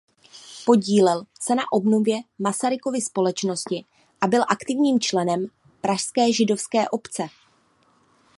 [0.65, 3.85] Podílel se na obnově Masarykovy společnosti
[4.21, 5.47] a byl aktivním členem
[5.81, 7.27] pražské židovské obce.